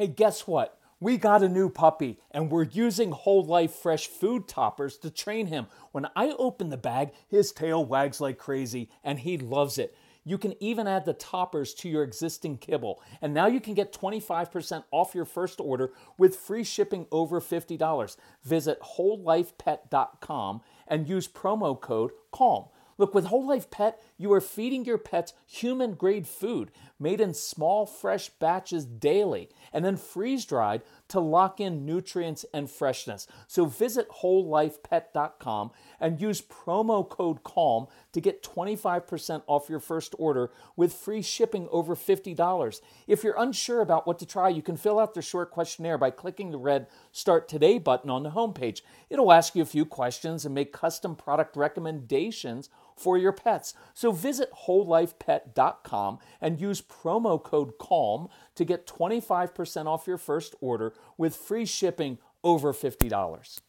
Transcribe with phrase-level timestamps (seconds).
[0.00, 0.78] Hey, guess what?
[0.98, 5.48] We got a new puppy and we're using whole life fresh food toppers to train
[5.48, 5.66] him.
[5.92, 9.94] When I open the bag, his tail wags like crazy and he loves it.
[10.24, 13.02] You can even add the toppers to your existing kibble.
[13.20, 18.16] And now you can get 25% off your first order with free shipping over $50.
[18.42, 22.70] Visit wholelifepet.com and use promo code CALM.
[23.00, 26.70] Look, with Whole Life Pet, you are feeding your pets human grade food
[27.00, 32.70] made in small, fresh batches daily and then freeze dried to lock in nutrients and
[32.70, 33.26] freshness.
[33.48, 40.50] So visit wholelifepet.com and use promo code CALM to get 25% off your first order
[40.76, 42.80] with free shipping over $50.
[43.06, 46.10] If you're unsure about what to try, you can fill out the short questionnaire by
[46.10, 48.82] clicking the red Start Today button on the homepage.
[49.08, 52.68] It'll ask you a few questions and make custom product recommendations
[53.00, 53.74] for your pets.
[53.94, 60.92] So visit wholelifepet.com and use promo code CALM to get 25% off your first order
[61.16, 63.60] with free shipping over $50.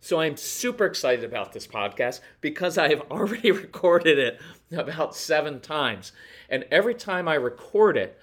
[0.00, 4.40] So I'm super excited about this podcast because I have already recorded it
[4.72, 6.12] about seven times.
[6.48, 8.18] And every time I record it,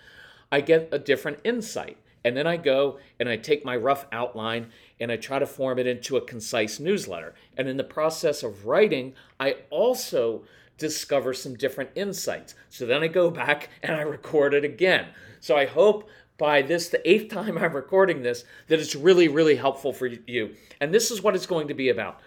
[0.52, 1.98] I get a different insight.
[2.26, 5.78] And then I go and I take my rough outline and I try to form
[5.78, 7.36] it into a concise newsletter.
[7.56, 10.44] And in the process of writing, I also
[10.80, 12.56] discover some different insights.
[12.68, 15.10] So then I go back and I record it again.
[15.40, 16.10] So I hope
[16.40, 20.56] by this, the eighth time I'm recording this, that it's really, really helpful for you.
[20.82, 22.22] And this is what it's going to be about.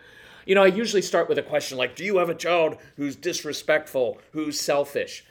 [0.47, 3.17] You know, I usually start with a question like, Do you have a child who's
[3.17, 5.25] disrespectful, who's selfish?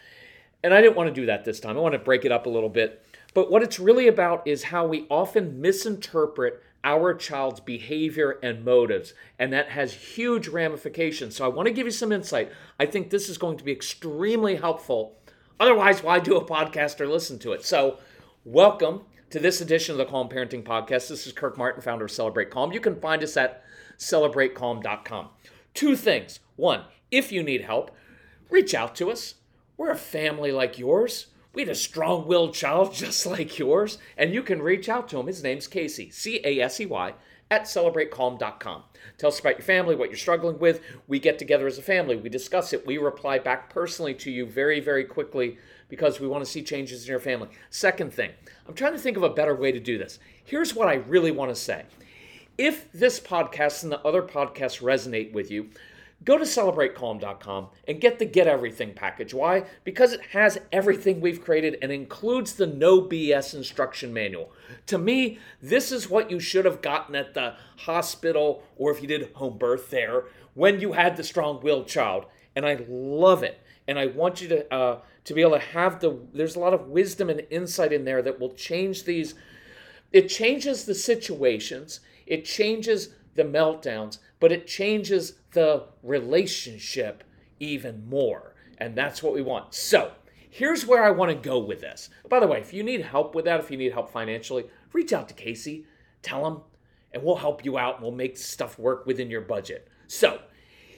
[0.62, 1.78] And I didn't want to do that this time.
[1.78, 3.02] I want to break it up a little bit
[3.38, 9.14] but what it's really about is how we often misinterpret our child's behavior and motives,
[9.38, 11.36] and that has huge ramifications.
[11.36, 12.52] So I want to give you some insight.
[12.80, 15.20] I think this is going to be extremely helpful.
[15.60, 17.64] Otherwise, why do a podcast or listen to it?
[17.64, 18.00] So,
[18.44, 21.08] welcome to this edition of the Calm Parenting Podcast.
[21.08, 22.72] This is Kirk Martin, founder of Celebrate Calm.
[22.72, 23.64] You can find us at
[24.00, 25.30] celebratecalm.com.
[25.76, 26.40] Two things.
[26.56, 27.92] One, if you need help,
[28.50, 29.36] reach out to us.
[29.78, 31.28] We're a family like yours.
[31.58, 35.20] We had a strong willed child just like yours, and you can reach out to
[35.20, 35.26] him.
[35.26, 37.16] His name's Casey, C A S E Y,
[37.50, 38.84] at celebratecalm.com.
[39.18, 40.82] Tell us about your family, what you're struggling with.
[41.08, 44.46] We get together as a family, we discuss it, we reply back personally to you
[44.46, 45.58] very, very quickly
[45.90, 47.50] because we want to see changes in your family.
[47.72, 48.34] Second thing,
[48.68, 50.20] I'm trying to think of a better way to do this.
[50.44, 51.86] Here's what I really want to say.
[52.60, 55.72] If this podcast and the other podcasts resonate with you,
[56.24, 59.34] go to celebratecalm.com and get the Get Everything package.
[59.34, 59.66] Why?
[59.84, 64.52] Because it has everything we've created and includes the no BS instruction manual.
[64.88, 69.08] To me, this is what you should have gotten at the hospital or if you
[69.08, 72.26] did home birth there when you had the strong willed child.
[72.56, 73.62] And I love it.
[73.88, 76.74] And I want you to uh, to be able to have the there's a lot
[76.74, 79.34] of wisdom and insight in there that will change these
[80.12, 87.24] it changes the situations, it changes the meltdowns, but it changes the relationship
[87.60, 88.54] even more.
[88.78, 89.74] And that's what we want.
[89.74, 90.12] So,
[90.50, 92.10] here's where I want to go with this.
[92.30, 95.14] By the way, if you need help with that, if you need help financially, reach
[95.14, 95.86] out to Casey,
[96.22, 96.62] tell him,
[97.14, 99.88] and we'll help you out and we'll make stuff work within your budget.
[100.08, 100.42] So,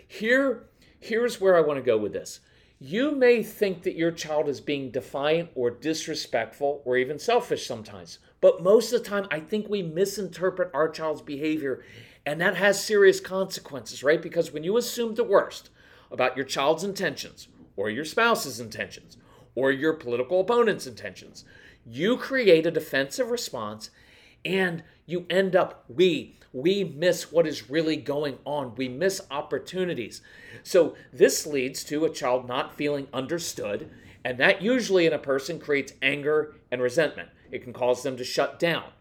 [0.07, 2.41] here here's where I want to go with this.
[2.79, 8.19] You may think that your child is being defiant or disrespectful or even selfish sometimes,
[8.41, 11.83] but most of the time, I think we misinterpret our child's behavior
[12.29, 14.21] and that has serious consequences, right?
[14.21, 15.71] Because when you assume the worst
[16.11, 19.17] about your child's intentions or your spouse's intentions
[19.55, 21.43] or your political opponent's intentions,
[21.87, 23.89] you create a defensive response
[24.45, 28.75] and you end up, we, we miss what is really going on.
[28.75, 30.21] We miss opportunities.
[30.61, 33.89] So this leads to a child not feeling understood.
[34.23, 37.29] And that usually in a person creates anger and resentment.
[37.51, 38.91] It can cause them to shut down,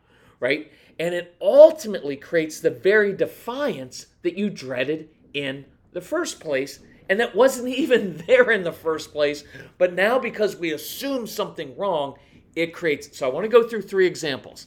[0.40, 0.72] right?
[0.98, 6.80] And it ultimately creates the very defiance that you dreaded in the first place.
[7.08, 9.44] And that wasn't even there in the first place.
[9.78, 12.18] But now, because we assume something wrong,
[12.54, 13.16] it creates.
[13.16, 14.66] So I want to go through three examples.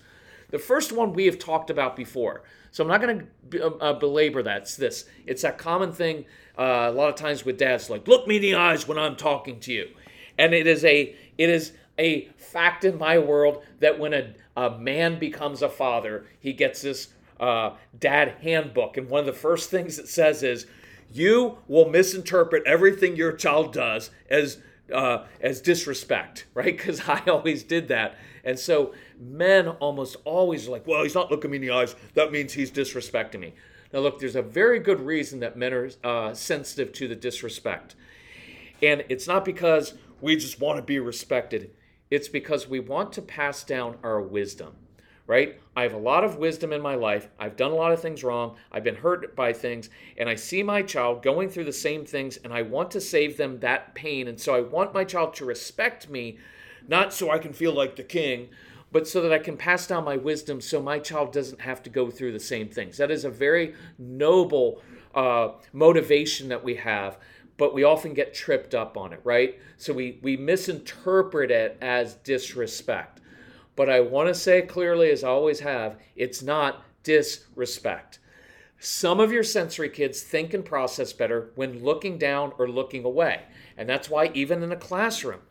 [0.50, 2.44] The first one we have talked about before.
[2.72, 4.64] So I'm not going to uh, uh, belabor that.
[4.64, 5.06] It's this.
[5.26, 6.26] It's that common thing
[6.58, 9.16] uh, a lot of times with dads, like, look me in the eyes when I'm
[9.16, 9.90] talking to you.
[10.38, 14.78] And it is a it is a fact in my world that when a, a
[14.78, 17.10] man becomes a father, he gets this
[17.40, 18.98] uh, dad handbook.
[18.98, 20.66] And one of the first things it says is,
[21.14, 24.58] you will misinterpret everything your child does as
[24.92, 26.76] uh, as disrespect, right?
[26.76, 28.18] Because I always did that.
[28.44, 31.96] And so men almost always like, well, he's not looking me in the eyes.
[32.16, 33.54] That means he's disrespecting me.
[33.94, 37.96] Now, look, there's a very good reason that men are uh, sensitive to the disrespect.
[38.82, 41.72] And it's not because we just want to be respected.
[42.12, 44.74] It's because we want to pass down our wisdom,
[45.28, 45.60] right?
[45.78, 47.30] I have a lot of wisdom in my life.
[47.40, 48.58] I've done a lot of things wrong.
[48.70, 49.90] I've been hurt by things.
[50.18, 53.38] And I see my child going through the same things and I want to save
[53.38, 54.28] them that pain.
[54.28, 56.38] And so I want my child to respect me,
[56.86, 58.50] not so I can feel like the king,
[58.92, 61.90] but so that I can pass down my wisdom so my child doesn't have to
[61.90, 62.98] go through the same things.
[62.98, 64.82] That is a very noble
[65.16, 67.18] uh, motivation that we have,
[67.58, 69.60] but we often get tripped up on it, right?
[69.78, 73.22] So we, we misinterpret it as disrespect.
[73.76, 78.20] But I want to say clearly, as I always have, it's not disrespect.
[78.80, 83.44] Some of your sensory kids think and process better when looking down or looking away.
[83.78, 85.42] And that's why, even in a classroom,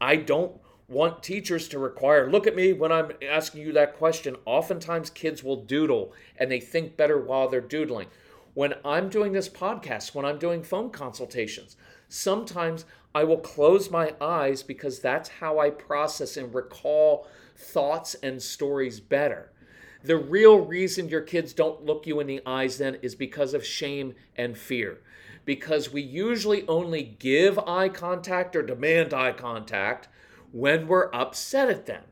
[0.00, 4.36] I don't want teachers to require look at me when I'm asking you that question.
[4.44, 8.08] Oftentimes, kids will doodle and they think better while they're doodling.
[8.54, 11.76] When I'm doing this podcast, when I'm doing phone consultations,
[12.08, 12.84] sometimes
[13.14, 17.26] I will close my eyes because that's how I process and recall
[17.56, 19.52] thoughts and stories better.
[20.04, 23.64] The real reason your kids don't look you in the eyes then is because of
[23.64, 25.00] shame and fear.
[25.46, 30.08] Because we usually only give eye contact or demand eye contact
[30.50, 32.04] when we're upset at them,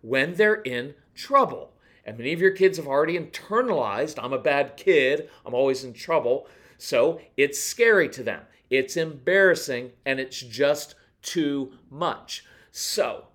[0.00, 1.73] when they're in trouble.
[2.04, 5.92] And many of your kids have already internalized I'm a bad kid, I'm always in
[5.92, 6.46] trouble.
[6.76, 12.44] So it's scary to them, it's embarrassing, and it's just too much.
[12.70, 13.26] So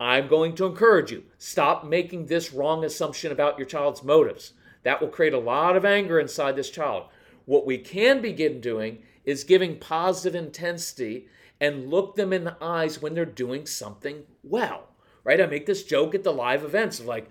[0.00, 4.52] I'm going to encourage you stop making this wrong assumption about your child's motives.
[4.82, 7.04] That will create a lot of anger inside this child.
[7.44, 11.28] What we can begin doing is giving positive intensity
[11.60, 14.88] and look them in the eyes when they're doing something well,
[15.24, 15.40] right?
[15.40, 17.28] I make this joke at the live events of like,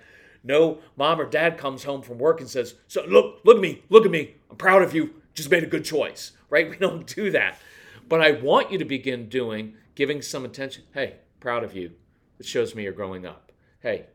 [0.47, 3.83] no mom or dad comes home from work and says, "So look, look at me,
[3.89, 4.35] look at me.
[4.49, 5.15] I'm proud of you.
[5.33, 6.69] Just made a good choice." Right?
[6.69, 7.59] We don't do that.
[8.07, 10.83] But I want you to begin doing giving some attention.
[10.93, 11.91] Hey, proud of you.
[12.39, 13.51] It shows me you're growing up.
[13.79, 14.05] Hey,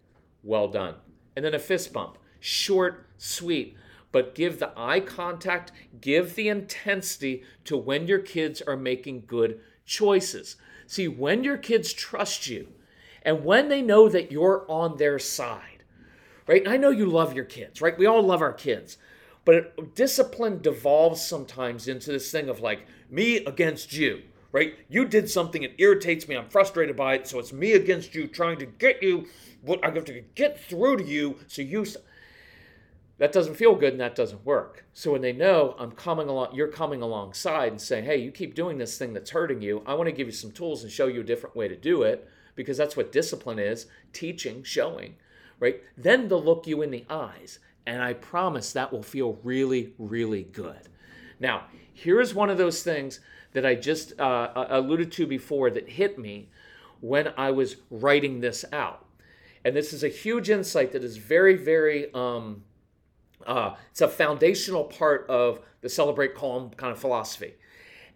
[0.43, 0.95] well done.
[1.37, 2.19] And then a fist bump.
[2.41, 3.77] Short, sweet,
[4.13, 9.61] but give the eye contact, give the intensity to when your kids are making good
[9.85, 10.57] choices.
[10.87, 12.69] See, when your kids trust you
[13.23, 15.72] and when they know that you're on their side,
[16.47, 16.63] right?
[16.63, 17.97] And I know you love your kids, right?
[17.97, 18.99] We all love our kids.
[19.45, 24.23] But discipline devolves sometimes into this thing of like me against you,
[24.53, 24.75] right?
[24.89, 28.27] You did something, it irritates me, I'm frustrated by it, so it's me against you
[28.27, 29.27] trying to get you,
[29.63, 31.87] what I have to get through to you so you.
[33.19, 34.85] That doesn't feel good and that doesn't work.
[34.93, 38.55] So when they know I'm coming along, you're coming alongside and saying, hey, you keep
[38.55, 39.83] doing this thing that's hurting you.
[39.87, 42.03] I want to give you some tools and show you a different way to do
[42.03, 45.15] it because that's what discipline is teaching, showing,
[45.63, 45.81] right?
[45.97, 47.61] Then they'll look you in the eyes.
[47.87, 50.89] And I promise that will feel really, really good.
[51.39, 51.65] Now,
[51.95, 53.21] here's one of those things
[53.53, 56.51] that I just uh, alluded to before that hit me
[57.01, 59.07] when I was writing this out.
[59.65, 62.65] And this is a huge insight that is very, very um,
[63.47, 67.55] uh, it's a foundational part of the celebrate calm kind of philosophy.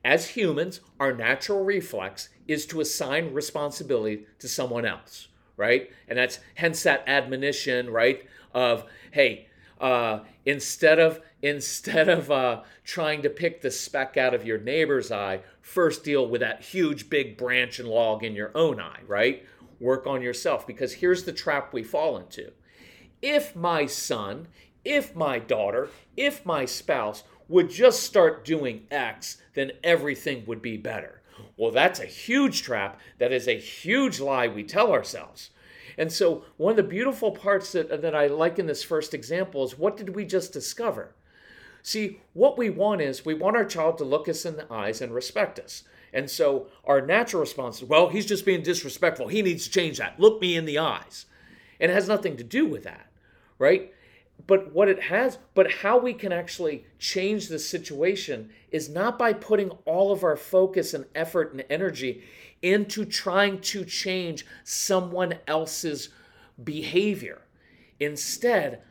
[0.04, 5.90] As humans, our natural reflex is to assign responsibility to someone else, right?
[6.08, 8.26] And that's hence that admonition, right?
[8.52, 9.48] Of hey,
[9.80, 15.12] uh, instead of instead of uh, trying to pick the speck out of your neighbor's
[15.12, 19.46] eye, first deal with that huge big branch and log in your own eye, right?
[19.78, 22.52] Work on yourself because here's the trap we fall into.
[23.22, 24.48] If my son
[24.86, 30.76] if my daughter, if my spouse would just start doing X, then everything would be
[30.76, 31.20] better.
[31.56, 33.00] Well, that's a huge trap.
[33.18, 35.50] That is a huge lie we tell ourselves.
[35.98, 39.64] And so, one of the beautiful parts that, that I like in this first example
[39.64, 41.14] is what did we just discover?
[41.82, 45.00] See, what we want is we want our child to look us in the eyes
[45.00, 45.84] and respect us.
[46.12, 49.28] And so, our natural response is, well, he's just being disrespectful.
[49.28, 50.20] He needs to change that.
[50.20, 51.26] Look me in the eyes.
[51.80, 53.06] And it has nothing to do with that,
[53.58, 53.92] right?
[54.46, 59.32] But what it has but how we can actually change the situation is not by
[59.32, 62.22] putting all of our focus and effort and energy
[62.62, 66.10] into trying to change someone else's
[66.62, 67.42] behavior.
[68.00, 68.82] Instead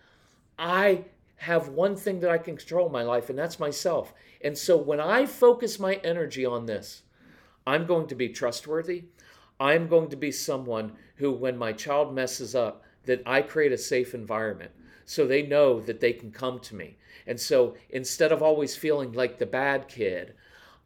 [0.58, 1.04] i
[1.38, 4.14] have one thing that i can control in my life and that's myself.
[4.44, 7.04] And so when i focus my energy on this
[7.66, 9.06] i'm going to be trustworthy.
[9.58, 13.78] I'm going to be someone who when my child messes up that i create a
[13.78, 14.72] safe environment
[15.06, 16.98] so they know that they can come to me.
[17.28, 20.34] And so instead of always feeling like the bad kid,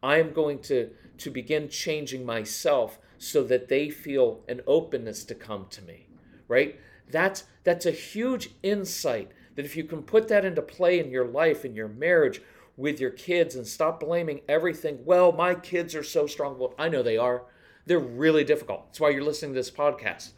[0.02, 5.34] I am going to, to begin changing myself so that they feel an openness to
[5.34, 6.06] come to me,
[6.48, 6.80] right?
[7.10, 11.26] That's, that's a huge insight that if you can put that into play in your
[11.26, 12.40] life, in your marriage,
[12.76, 16.58] with your kids, and stop blaming everything, well, my kids are so strong.
[16.58, 17.42] Well, I know they are.
[17.84, 18.86] They're really difficult.
[18.86, 20.30] That's why you're listening to this podcast.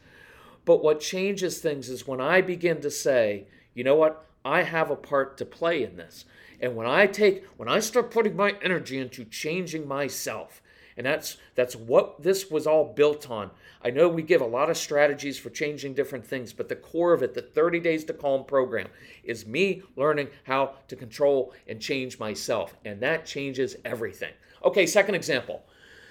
[0.65, 4.27] But what changes things is when I begin to say, you know what?
[4.45, 6.25] I have a part to play in this.
[6.61, 10.63] And when I take when I start putting my energy into changing myself,
[10.97, 13.51] and that's that's what this was all built on.
[13.85, 17.13] I know we give a lot of strategies for changing different things, but the core
[17.13, 18.89] of it, the 30 days to calm program
[19.25, 24.33] is me learning how to control and change myself, and that changes everything.
[24.65, 25.65] Okay, second example.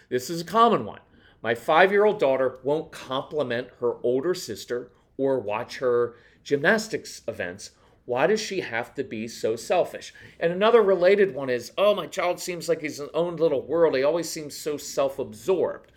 [0.10, 1.00] This is a common one.
[1.42, 7.72] My 5-year-old daughter won't compliment her older sister or watch her gymnastics events
[8.06, 10.14] why does she have to be so selfish?
[10.40, 13.96] And another related one is, oh, my child seems like he's his own little world.
[13.96, 15.92] He always seems so self absorbed.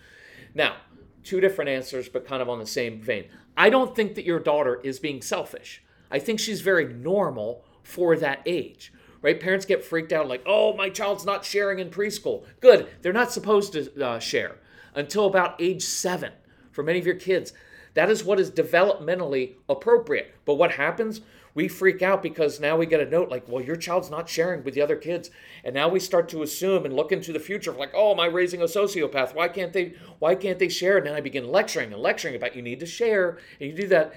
[0.55, 0.77] Now,
[1.23, 3.25] two different answers, but kind of on the same vein.
[3.57, 5.83] I don't think that your daughter is being selfish.
[6.11, 9.41] I think she's very normal for that age, right?
[9.41, 12.45] Parents get freaked out like, oh, my child's not sharing in preschool.
[12.61, 12.89] Good.
[13.03, 14.59] They're not supposed to uh, share
[14.95, 16.33] until about age seven
[16.71, 17.53] for many of your kids.
[17.95, 20.35] That is what is developmentally appropriate.
[20.45, 21.21] But what happens?
[21.55, 24.65] we freak out because now we get a note like, well, your child's not sharing
[24.65, 25.31] with the other kids.
[25.63, 28.27] And now we start to assume and look into the future like, oh, am I
[28.27, 29.35] raising a sociopath?
[29.35, 30.99] Why can't they why can't they share?
[30.99, 33.87] And then I begin lecturing and lecturing about you need to share and you do
[33.89, 34.15] that.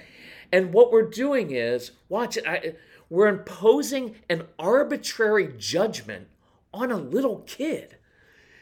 [0.51, 2.75] And what we're doing is, watch, I,
[3.10, 6.27] we're imposing an arbitrary judgment
[6.74, 7.98] on a little kid.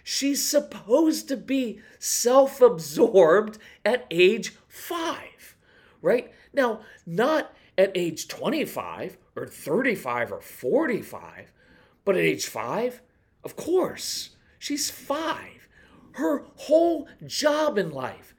[0.04, 5.56] She's supposed to be self absorbed at age five,
[6.02, 6.32] right?
[6.54, 11.52] Now, not at age 25 or 35 or 45.
[12.04, 13.02] But at age five,
[13.44, 15.68] of course, she's five.
[16.14, 18.34] Her whole job in life.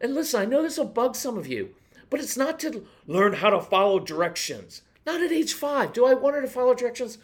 [0.00, 1.74] And listen, I know this will bug some of you,
[2.08, 4.82] but it's not to learn how to follow directions.
[5.04, 5.92] Not at age five.
[5.92, 7.18] Do I want her to follow directions?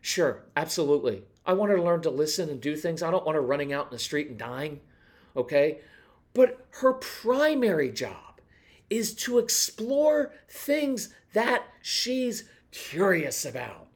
[0.00, 1.24] Sure, absolutely.
[1.44, 3.02] I want her to learn to listen and do things.
[3.02, 4.80] I don't want her running out in the street and dying,
[5.36, 5.80] okay?
[6.36, 8.42] But her primary job
[8.90, 13.86] is to explore things that she's curious about.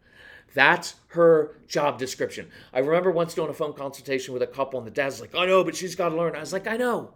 [0.54, 2.48] That's her job description.
[2.72, 5.44] I remember once doing a phone consultation with a couple, and the dad's like, I
[5.44, 6.34] know, but she's got to learn.
[6.34, 7.10] I was like, I know.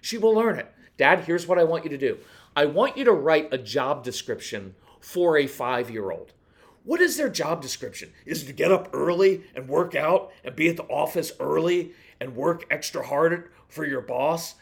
[0.00, 0.72] She will learn it.
[0.96, 2.16] Dad, here's what I want you to do
[2.54, 6.34] I want you to write a job description for a five year old.
[6.84, 8.12] What is their job description?
[8.24, 11.94] Is it to get up early and work out and be at the office early
[12.20, 14.54] and work extra hard for your boss?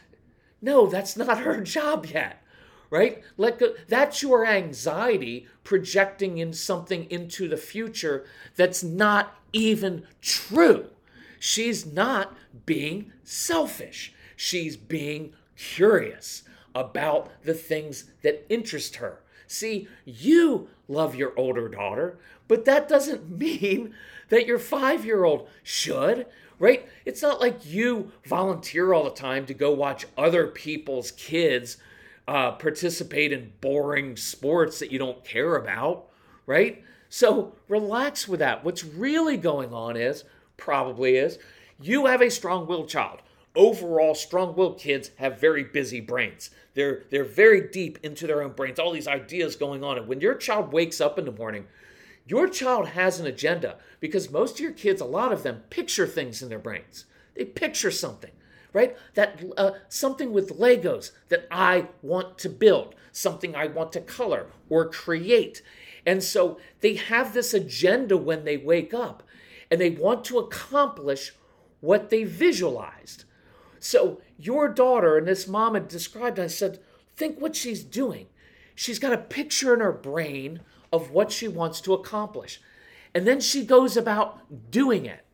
[0.60, 2.42] No, that's not her job yet
[2.90, 3.22] right?
[3.36, 3.75] Let go.
[3.88, 10.90] That's your anxiety projecting in something into the future that's not even true.
[11.38, 14.12] She's not being selfish.
[14.36, 16.42] She's being curious
[16.75, 19.20] about the things that interest her.
[19.46, 23.94] See, you love your older daughter, but that doesn't mean
[24.28, 26.26] that your five year old should,
[26.58, 26.88] right?
[27.04, 31.76] It's not like you volunteer all the time to go watch other people's kids
[32.28, 36.08] uh, participate in boring sports that you don't care about,
[36.46, 36.82] right?
[37.08, 38.64] So relax with that.
[38.64, 40.25] What's really going on is,
[40.56, 41.38] probably is,
[41.80, 43.20] you have a strong willed child.
[43.54, 46.50] Overall, strong willed kids have very busy brains.
[46.75, 49.96] They're, they're very deep into their own brains, all these ideas going on.
[49.96, 51.66] And when your child wakes up in the morning,
[52.26, 56.06] your child has an agenda because most of your kids, a lot of them, picture
[56.06, 57.04] things in their brains.
[57.35, 58.33] They picture something
[58.76, 58.95] right?
[59.14, 64.49] That uh, something with Legos that I want to build, something I want to color
[64.68, 65.62] or create.
[66.04, 69.23] And so they have this agenda when they wake up
[69.71, 71.33] and they want to accomplish
[71.80, 73.25] what they visualized.
[73.78, 76.78] So your daughter and this mom had described, I said,
[77.16, 78.26] think what she's doing.
[78.75, 80.61] She's got a picture in her brain
[80.92, 82.60] of what she wants to accomplish.
[83.14, 85.24] And then she goes about doing it.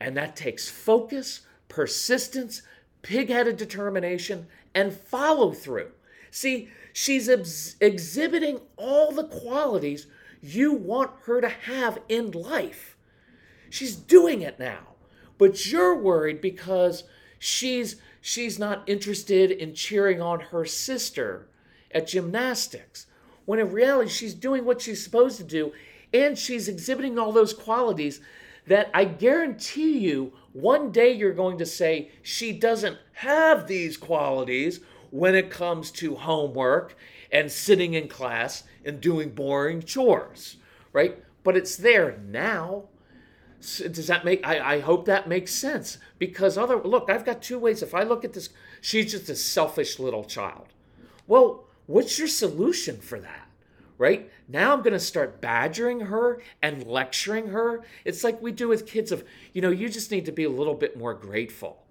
[0.00, 2.62] And that takes focus, persistence,
[3.02, 5.92] pig-headed determination, and follow through.
[6.30, 10.06] See, she's ex- exhibiting all the qualities
[10.42, 12.96] you want her to have in life.
[13.70, 14.94] She's doing it now.
[15.38, 17.04] But you're worried because
[17.38, 21.48] she's she's not interested in cheering on her sister
[21.90, 23.06] at gymnastics.
[23.46, 25.72] When in reality she's doing what she's supposed to do
[26.12, 28.20] and she's exhibiting all those qualities
[28.66, 34.80] that I guarantee you one day you're going to say she doesn't have these qualities
[35.10, 36.96] when it comes to homework
[37.30, 40.56] and sitting in class and doing boring chores,
[40.92, 41.22] right?
[41.42, 42.84] But it's there now.
[43.60, 47.58] does that make I, I hope that makes sense because other look i've got two
[47.58, 48.50] ways if i look at this
[48.82, 50.66] she's just a selfish little child
[51.26, 53.48] well what's your solution for that
[53.98, 54.30] right?
[54.48, 57.84] Now I'm going to start badgering her and lecturing her.
[58.04, 60.50] It's like we do with kids of, you know, you just need to be a
[60.50, 61.84] little bit more grateful.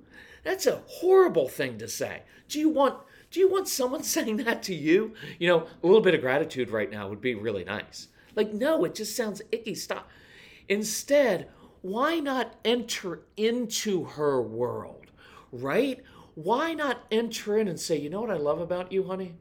[0.44, 2.24] That's a horrible thing to say.
[2.50, 3.00] Do you want
[3.32, 5.14] do you want someone saying that to you?
[5.40, 8.10] You know, a little bit of gratitude right now would be really nice.
[8.36, 9.76] Like, no, it just sounds icky.
[9.76, 10.10] Stop.
[10.70, 11.50] Instead,
[11.82, 15.08] why not enter into her world,
[15.52, 16.04] right?
[16.36, 19.36] Why not enter in and say, you know what I love about you, honey?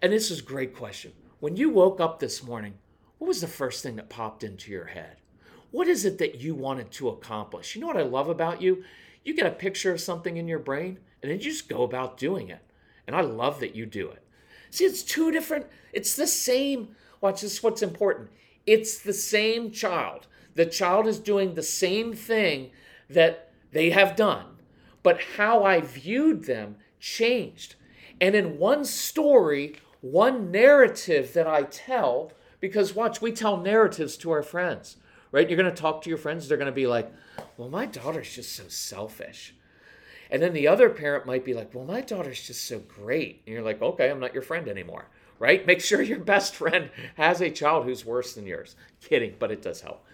[0.00, 1.12] And this is a great question.
[1.40, 2.74] When you woke up this morning,
[3.18, 5.16] what was the first thing that popped into your head?
[5.70, 7.74] What is it that you wanted to accomplish?
[7.74, 8.84] You know what I love about you?
[9.24, 12.16] You get a picture of something in your brain and then you just go about
[12.16, 12.62] doing it.
[13.06, 14.22] And I love that you do it.
[14.70, 16.94] See, it's two different, it's the same.
[17.20, 18.30] Watch this, what's important.
[18.66, 20.26] It's the same child.
[20.54, 22.70] The child is doing the same thing
[23.10, 24.46] that they have done,
[25.02, 27.74] but how I viewed them changed.
[28.20, 34.30] And in one story, one narrative that I tell, because watch, we tell narratives to
[34.30, 34.96] our friends,
[35.32, 35.48] right?
[35.48, 37.12] You're going to talk to your friends, they're going to be like,
[37.56, 39.54] well, my daughter's just so selfish.
[40.30, 43.42] And then the other parent might be like, well, my daughter's just so great.
[43.46, 45.66] And you're like, okay, I'm not your friend anymore, right?
[45.66, 48.76] Make sure your best friend has a child who's worse than yours.
[49.00, 50.04] Kidding, but it does help.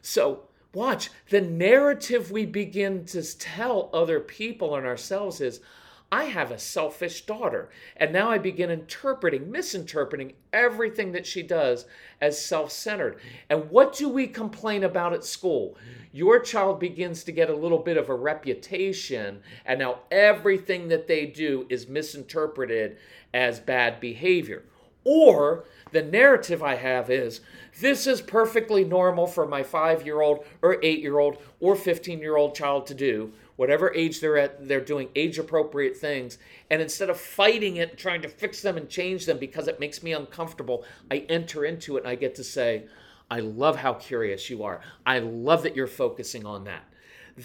[0.00, 0.44] So,
[0.74, 5.60] watch the narrative we begin to tell other people and ourselves is,
[6.10, 7.68] I have a selfish daughter.
[7.96, 11.84] And now I begin interpreting, misinterpreting everything that she does
[12.20, 13.20] as self centered.
[13.50, 15.76] And what do we complain about at school?
[16.12, 21.06] Your child begins to get a little bit of a reputation, and now everything that
[21.06, 22.96] they do is misinterpreted
[23.34, 24.64] as bad behavior.
[25.04, 27.40] Or the narrative I have is
[27.80, 32.18] this is perfectly normal for my five year old or eight year old or 15
[32.18, 36.38] year old child to do whatever age they're at, they're doing age appropriate things.
[36.70, 40.00] And instead of fighting it, trying to fix them and change them because it makes
[40.00, 42.86] me uncomfortable, I enter into it and I get to say,
[43.28, 44.80] I love how curious you are.
[45.04, 46.84] I love that you're focusing on that.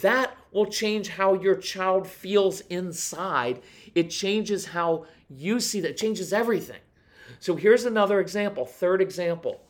[0.03, 3.63] That will change how your child feels inside.
[3.96, 6.82] It changes how you see that, it changes everything.
[7.39, 9.62] So here's another example, third example.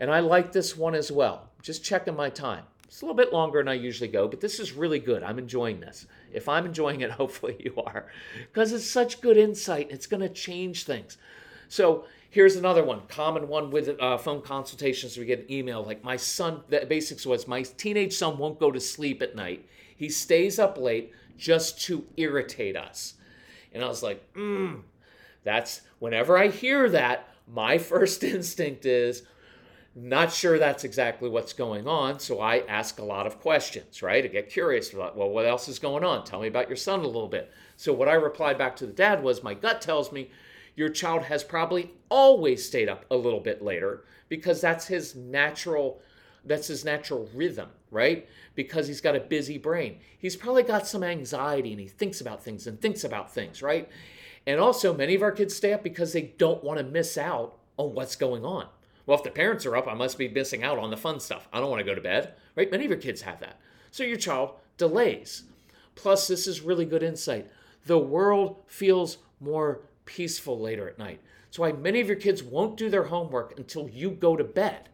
[0.00, 1.50] And I like this one as well.
[1.60, 2.64] Just checking my time.
[2.86, 5.22] It's a little bit longer than I usually go, but this is really good.
[5.22, 6.06] I'm enjoying this.
[6.32, 8.06] If I'm enjoying it, hopefully you are,
[8.52, 9.88] because it's such good insight.
[9.90, 11.18] It's going to change things.
[11.68, 15.16] So here's another one, common one with uh, phone consultations.
[15.16, 16.62] We get an email like my son.
[16.68, 19.68] The basics was my teenage son won't go to sleep at night.
[19.96, 23.14] He stays up late just to irritate us.
[23.72, 24.76] And I was like, hmm,
[25.44, 29.22] that's whenever I hear that, my first instinct is,
[29.98, 34.22] not sure that's exactly what's going on, so I ask a lot of questions, right?
[34.22, 36.22] I get curious about, well, what else is going on?
[36.24, 37.50] Tell me about your son a little bit.
[37.76, 40.30] So what I replied back to the dad was, my gut tells me
[40.74, 46.00] your child has probably always stayed up a little bit later because that's his natural
[46.44, 48.28] that's his natural rhythm, right?
[48.54, 49.98] Because he's got a busy brain.
[50.16, 53.88] He's probably got some anxiety and he thinks about things and thinks about things, right?
[54.46, 57.58] And also many of our kids stay up because they don't want to miss out
[57.76, 58.68] on what's going on.
[59.06, 61.48] Well, if the parents are up, I must be missing out on the fun stuff.
[61.52, 62.70] I don't want to go to bed, right?
[62.70, 63.60] Many of your kids have that.
[63.92, 65.44] So your child delays.
[65.94, 67.48] Plus, this is really good insight.
[67.86, 71.20] The world feels more peaceful later at night.
[71.44, 74.88] That's why many of your kids won't do their homework until you go to bed.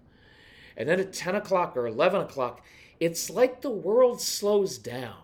[0.77, 2.65] And then at 10 o'clock or 11 o'clock,
[3.01, 5.17] it's like the world slows down,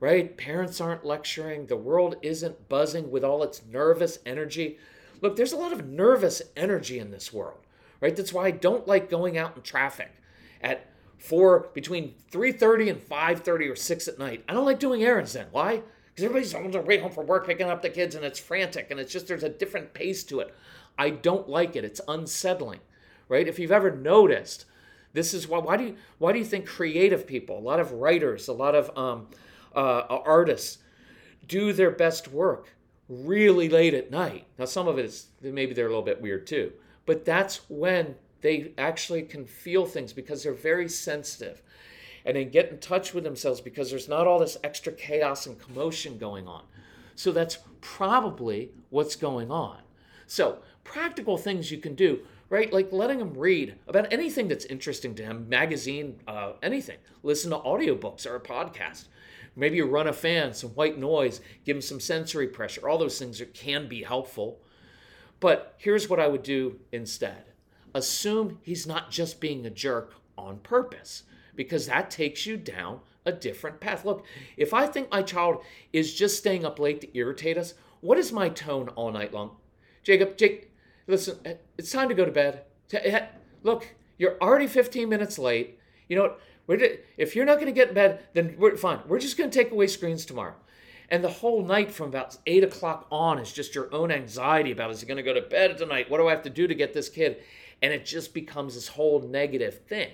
[0.00, 0.36] right?
[0.36, 1.66] Parents aren't lecturing.
[1.66, 4.78] The world isn't buzzing with all its nervous energy.
[5.20, 7.60] Look, there's a lot of nervous energy in this world
[8.00, 8.14] right?
[8.14, 10.10] That's why I don't like going out in traffic
[10.60, 10.86] at
[11.18, 14.44] four between 3:30 and 5:30 or 6 at night.
[14.48, 15.46] I don't like doing errands then.
[15.50, 15.82] Why?
[16.06, 18.90] Because everybody's on their way home from work picking up the kids and it's frantic
[18.90, 20.54] and it's just there's a different pace to it.
[20.98, 21.84] I don't like it.
[21.84, 22.80] It's unsettling,
[23.28, 23.46] right?
[23.46, 24.64] If you've ever noticed,
[25.12, 25.58] this is why.
[25.58, 28.74] Why do you why do you think creative people, a lot of writers, a lot
[28.74, 29.28] of um,
[29.74, 30.78] uh, artists,
[31.46, 32.74] do their best work
[33.08, 34.46] really late at night?
[34.58, 36.72] Now, some of it is maybe they're a little bit weird too,
[37.08, 41.62] but that's when they actually can feel things because they're very sensitive
[42.26, 45.58] and they get in touch with themselves because there's not all this extra chaos and
[45.58, 46.64] commotion going on.
[47.14, 49.78] So that's probably what's going on.
[50.26, 52.70] So, practical things you can do, right?
[52.70, 56.98] Like letting them read about anything that's interesting to him, magazine, uh, anything.
[57.22, 59.06] Listen to audiobooks or a podcast.
[59.56, 62.86] Maybe you run a fan, some white noise, give him some sensory pressure.
[62.86, 64.60] All those things can be helpful.
[65.40, 67.44] But here's what I would do instead
[67.94, 71.24] assume he's not just being a jerk on purpose,
[71.56, 74.04] because that takes you down a different path.
[74.04, 74.24] Look,
[74.56, 78.32] if I think my child is just staying up late to irritate us, what is
[78.32, 79.56] my tone all night long?
[80.02, 80.70] Jacob, Jake,
[81.06, 82.62] listen, eh, it's time to go to bed.
[82.92, 83.26] Eh,
[83.62, 85.78] look, you're already 15 minutes late.
[86.08, 86.40] You know what?
[87.16, 89.00] If you're not going to get in bed, then we're fine.
[89.06, 90.54] We're just going to take away screens tomorrow.
[91.10, 94.90] And the whole night from about eight o'clock on is just your own anxiety about
[94.90, 96.10] is he going to go to bed tonight?
[96.10, 97.42] What do I have to do to get this kid?
[97.80, 100.10] And it just becomes this whole negative thing.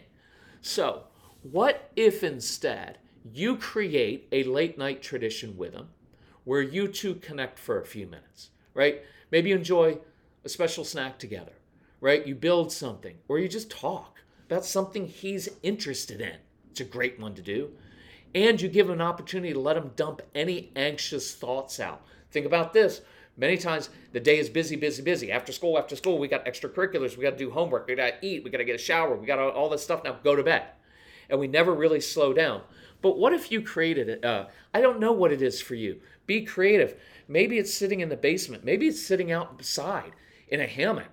[0.60, 1.04] So,
[1.42, 2.98] what if instead
[3.32, 5.88] you create a late night tradition with them
[6.44, 9.02] where you two connect for a few minutes, right?
[9.30, 9.98] Maybe you enjoy
[10.44, 11.52] a special snack together,
[12.00, 12.26] right?
[12.26, 16.36] You build something or you just talk about something he's interested in.
[16.70, 17.70] It's a great one to do.
[18.34, 22.02] And you give them an opportunity to let them dump any anxious thoughts out.
[22.30, 23.00] Think about this.
[23.36, 25.32] Many times the day is busy, busy, busy.
[25.32, 27.16] After school, after school, we got extracurriculars.
[27.16, 27.86] We got to do homework.
[27.86, 28.44] We got to eat.
[28.44, 29.16] We got to get a shower.
[29.16, 30.04] We got all this stuff.
[30.04, 30.64] Now go to bed.
[31.28, 32.62] And we never really slow down.
[33.02, 34.24] But what if you created it?
[34.24, 36.00] Uh, I don't know what it is for you.
[36.26, 37.00] Be creative.
[37.28, 38.64] Maybe it's sitting in the basement.
[38.64, 40.12] Maybe it's sitting outside
[40.48, 41.10] in a hammock.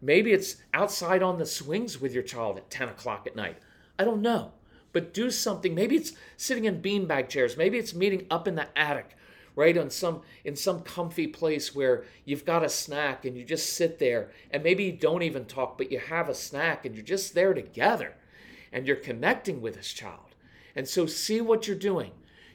[0.00, 3.58] Maybe it's outside on the swings with your child at 10 o'clock at night.
[3.98, 4.52] I don't know.
[4.94, 5.74] But do something.
[5.74, 7.58] Maybe it's sitting in beanbag chairs.
[7.58, 9.16] Maybe it's meeting up in the attic,
[9.56, 9.76] right?
[9.76, 13.98] On some in some comfy place where you've got a snack and you just sit
[13.98, 17.34] there and maybe you don't even talk, but you have a snack and you're just
[17.34, 18.14] there together
[18.72, 20.34] and you're connecting with this child.
[20.76, 22.12] And so see what you're doing.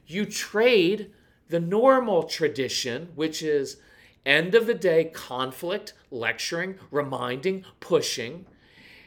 [0.08, 1.12] You trade
[1.49, 3.78] the normal tradition, which is
[4.25, 8.45] end of the day conflict, lecturing, reminding, pushing.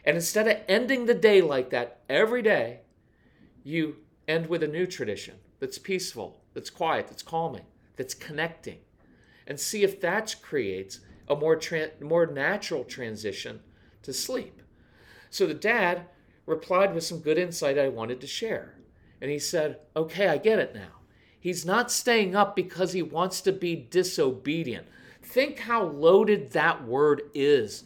[0.04, 2.81] And instead of ending the day like that every day,
[3.64, 3.96] you
[4.28, 8.78] end with a new tradition that's peaceful, that's quiet, that's calming, that's connecting.
[9.46, 13.60] And see if that creates a more, tra- more natural transition
[14.02, 14.62] to sleep.
[15.30, 16.06] So the dad
[16.46, 18.74] replied with some good insight I wanted to share.
[19.20, 21.00] And he said, Okay, I get it now.
[21.38, 24.86] He's not staying up because he wants to be disobedient.
[25.22, 27.84] Think how loaded that word is.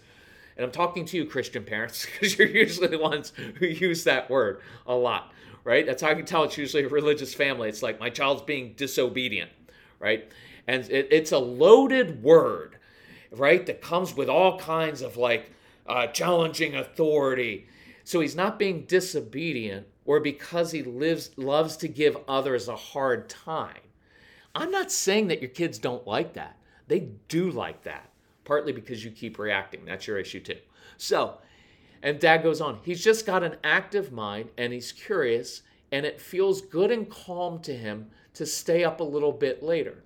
[0.57, 4.29] And I'm talking to you, Christian parents, because you're usually the ones who use that
[4.29, 5.33] word a lot,
[5.67, 5.85] right?
[5.85, 7.69] That's how I can tell it's usually a religious family.
[7.69, 9.51] It's like my child's being disobedient,
[9.99, 10.31] right?
[10.69, 12.79] And it, it's a loaded word,
[13.33, 13.67] right?
[13.67, 15.51] That comes with all kinds of like
[15.89, 17.67] uh, challenging authority.
[18.05, 23.29] So he's not being disobedient or because he lives loves to give others a hard
[23.29, 23.81] time.
[24.55, 26.57] I'm not saying that your kids don't like that.
[26.87, 28.09] They do like that,
[28.45, 29.85] partly because you keep reacting.
[29.85, 30.59] That's your issue too.
[30.97, 31.39] So,
[32.03, 36.21] and dad goes on, he's just got an active mind and he's curious, and it
[36.21, 40.05] feels good and calm to him to stay up a little bit later.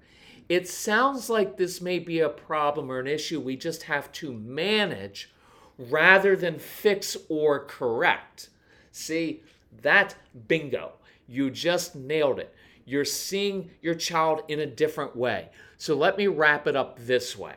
[0.49, 4.33] It sounds like this may be a problem or an issue we just have to
[4.33, 5.33] manage
[5.79, 8.51] rather than fix or correct.
[8.93, 9.43] See,
[9.83, 10.17] that
[10.49, 10.93] bingo.
[11.29, 12.55] You just nailed it.
[12.85, 15.51] You're seeing your child in a different way.
[15.79, 17.55] So let me wrap it up this way.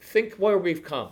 [0.00, 1.10] Think where we've come.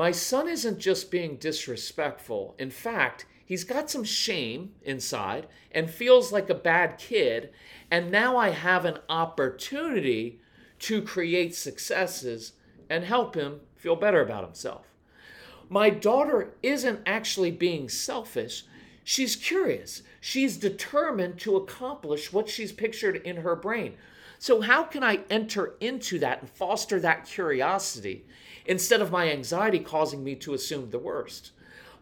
[0.00, 2.54] My son isn't just being disrespectful.
[2.58, 7.50] In fact, he's got some shame inside and feels like a bad kid.
[7.90, 10.40] And now I have an opportunity
[10.78, 12.54] to create successes
[12.88, 14.86] and help him feel better about himself.
[15.68, 18.64] My daughter isn't actually being selfish.
[19.04, 20.02] She's curious.
[20.18, 23.96] She's determined to accomplish what she's pictured in her brain.
[24.38, 28.24] So, how can I enter into that and foster that curiosity
[28.70, 31.50] instead of my anxiety causing me to assume the worst?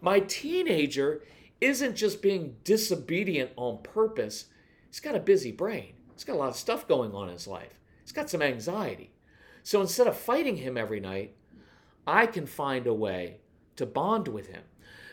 [0.03, 1.23] My teenager
[1.63, 4.45] isn't just being disobedient on purpose,
[4.87, 5.95] he's got a busy brain.
[6.13, 7.81] He's got a lot of stuff going on in his life.
[8.03, 9.11] He's got some anxiety.
[9.63, 11.35] So, instead of fighting him every night,
[12.07, 13.39] I can find a way
[13.77, 14.63] to bond with him.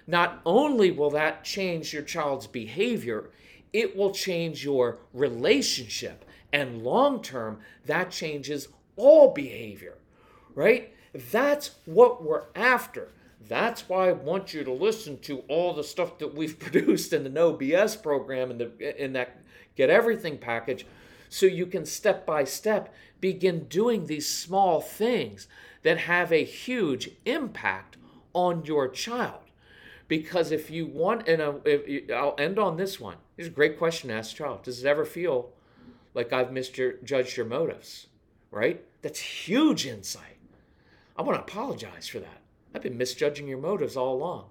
[0.08, 3.32] Not only will that change your child's behavior,
[3.72, 9.98] it will change your relationship and long term, that changes all behavior,
[10.54, 10.94] right?
[11.32, 13.10] That's what we're after.
[13.48, 17.24] That's why I want you to listen to all the stuff that we've produced in
[17.24, 19.42] the No BS program and the in that
[19.76, 20.86] Get Everything package,
[21.28, 25.48] so you can step by step begin doing these small things
[25.84, 27.98] that have a huge impact
[28.34, 29.40] on your child.
[30.08, 33.18] Because if you want, and I'll end on this one.
[33.36, 34.64] This is a great question to ask child.
[34.64, 35.50] Does it ever feel
[36.14, 38.08] like I've misjudged your motives,
[38.52, 38.84] right?
[39.02, 40.35] That's huge insight.
[41.18, 42.42] I want to apologize for that.
[42.74, 44.46] I've been misjudging your motives all along.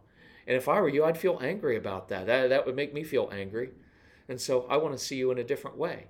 [0.46, 2.26] And if I were you, I'd feel angry about that.
[2.26, 3.70] That, that would make me feel angry.
[4.28, 6.06] And so I want to see you in a different way.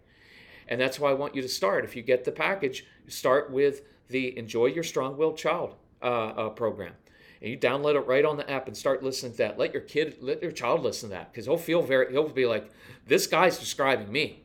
[0.69, 1.85] And that's why I want you to start.
[1.85, 6.49] If you get the package, start with the Enjoy Your Strong Willed Child uh, uh,
[6.51, 6.95] program.
[7.41, 9.59] And you download it right on the app and start listening to that.
[9.59, 12.47] Let your kid, let your child listen to that because he'll feel very, he'll be
[12.47, 12.71] like,
[13.07, 14.45] this guy's describing me.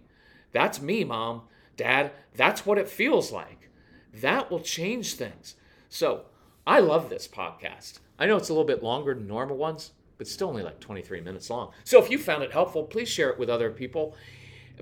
[0.51, 1.43] That's me, mom,
[1.77, 2.11] dad.
[2.35, 3.69] That's what it feels like.
[4.13, 5.55] That will change things.
[5.89, 6.25] So
[6.65, 7.99] I love this podcast.
[8.17, 11.21] I know it's a little bit longer than normal ones, but still only like 23
[11.21, 11.71] minutes long.
[11.83, 14.15] So if you found it helpful, please share it with other people.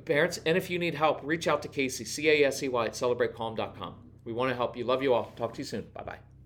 [0.06, 2.86] Parents, and if you need help, reach out to Casey, C A S E Y,
[2.86, 3.96] at celebratecalm.com.
[4.26, 4.84] We want to help you.
[4.84, 5.32] Love you all.
[5.36, 5.88] Talk to you soon.
[5.94, 6.37] Bye bye.